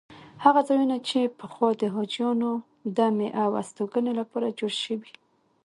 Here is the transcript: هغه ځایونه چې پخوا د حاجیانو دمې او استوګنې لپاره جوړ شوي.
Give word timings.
هغه 0.43 0.61
ځایونه 0.69 0.95
چې 1.07 1.19
پخوا 1.39 1.69
د 1.81 1.83
حاجیانو 1.95 2.51
دمې 2.97 3.29
او 3.41 3.49
استوګنې 3.61 4.13
لپاره 4.19 4.55
جوړ 4.59 4.71
شوي. 4.83 5.11